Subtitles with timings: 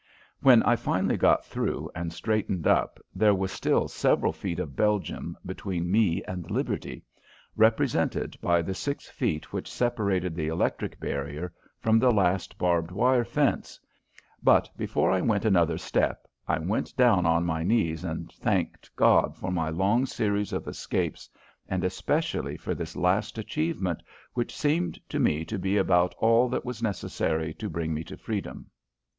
[0.39, 5.37] When I finally got through and straightened up there were still several feet of Belgium
[5.45, 7.03] between me and liberty,
[7.55, 13.23] represented by the six feet which separated the electric barrier from the last barbed wire
[13.23, 13.79] fence,
[14.41, 19.37] but before I went another step I went down on my knees and thanked God
[19.37, 21.29] for my long series of escapes
[21.69, 24.01] and especially for this last achievement,
[24.33, 28.65] which seemed to me to be about all that was necessary to bring me freedom.